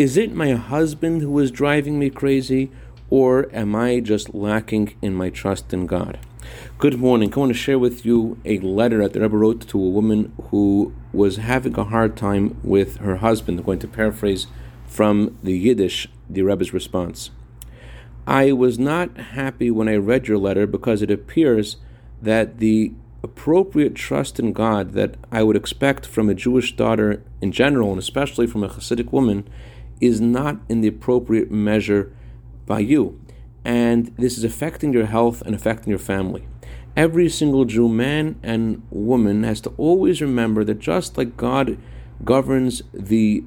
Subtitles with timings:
[0.00, 2.70] Is it my husband who is driving me crazy,
[3.10, 6.18] or am I just lacking in my trust in God?
[6.78, 7.30] Good morning.
[7.30, 10.32] I want to share with you a letter that the Rebbe wrote to a woman
[10.44, 13.58] who was having a hard time with her husband.
[13.58, 14.46] I'm going to paraphrase
[14.86, 17.30] from the Yiddish, the Rebbe's response.
[18.26, 21.76] I was not happy when I read your letter because it appears
[22.22, 27.52] that the appropriate trust in God that I would expect from a Jewish daughter in
[27.52, 29.46] general, and especially from a Hasidic woman,
[30.00, 32.12] is not in the appropriate measure
[32.66, 33.20] by you.
[33.64, 36.46] And this is affecting your health and affecting your family.
[36.96, 41.78] Every single Jew, man and woman, has to always remember that just like God
[42.24, 43.44] governs the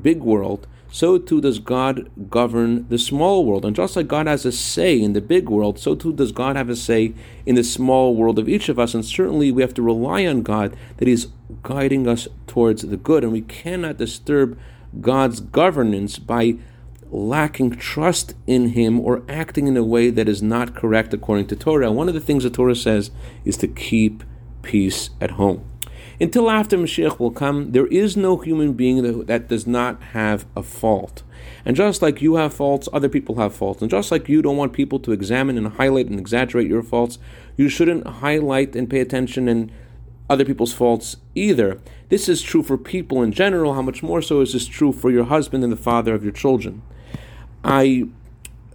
[0.00, 3.64] big world, so too does God govern the small world.
[3.64, 6.54] And just like God has a say in the big world, so too does God
[6.54, 7.14] have a say
[7.46, 8.92] in the small world of each of us.
[8.92, 11.28] And certainly we have to rely on God that He's
[11.62, 13.24] guiding us towards the good.
[13.24, 14.58] And we cannot disturb
[15.00, 16.56] God's governance by
[17.10, 21.56] lacking trust in Him or acting in a way that is not correct according to
[21.56, 21.90] Torah.
[21.90, 23.10] One of the things the Torah says
[23.46, 24.22] is to keep
[24.60, 25.71] peace at home.
[26.20, 30.62] Until after Mashiach will come, there is no human being that, does not have a
[30.62, 31.22] fault.
[31.64, 33.82] And just like you have faults, other people have faults.
[33.82, 37.18] And just like you don't want people to examine and highlight and exaggerate your faults,
[37.56, 39.70] you shouldn't highlight and pay attention and
[40.30, 41.80] other people's faults either.
[42.08, 43.74] This is true for people in general.
[43.74, 46.32] How much more so is this true for your husband and the father of your
[46.32, 46.82] children?
[47.64, 48.08] I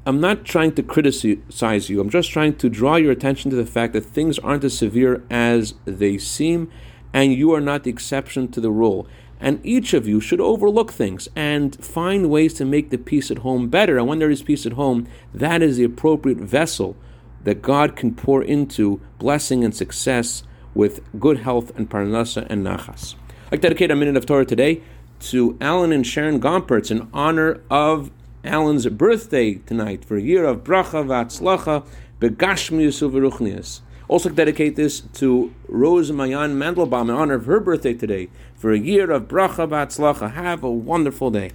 [0.06, 2.00] I'm not trying to criticize you.
[2.00, 5.22] I'm just trying to draw your attention to the fact that things aren't as severe
[5.30, 6.72] as they seem
[7.14, 9.08] and you are not the exception to the rule.
[9.40, 13.40] And each of you should overlook things and find ways to make the peace at
[13.40, 13.98] home better.
[13.98, 16.96] And when there is peace at home, that is the appropriate vessel
[17.44, 23.16] that God can pour into blessing and success with good health and parnasa and nachas.
[23.52, 24.82] To dedicate a minute of Torah today
[25.20, 28.12] to Alan and Sharon Gompertz in honor of
[28.44, 31.86] Alan's birthday tonight for a year of bracha v'atzlacha
[32.20, 33.82] begashmius uveruchnius.
[34.08, 38.80] Also dedicate this to Rose Mayan Mandelbaum in honor of her birthday today for a
[38.80, 40.32] year of bracha v'atzlacha.
[40.32, 41.52] Have a wonderful day.